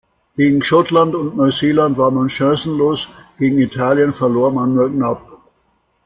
Gegen 0.35 0.63
Schottland 0.63 1.13
und 1.13 1.35
Neuseeland 1.37 1.95
war 1.95 2.09
man 2.09 2.27
chancenlos, 2.27 3.07
gegen 3.37 3.59
Italien 3.59 4.13
verlor 4.13 4.51
man 4.51 4.73
nur 4.73 4.89
knapp. 4.89 5.21